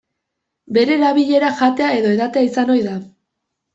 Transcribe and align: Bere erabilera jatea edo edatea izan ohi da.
Bere 0.77 0.95
erabilera 1.01 1.51
jatea 1.61 1.91
edo 1.99 2.15
edatea 2.17 2.47
izan 2.51 2.73
ohi 2.77 2.83
da. 2.89 2.97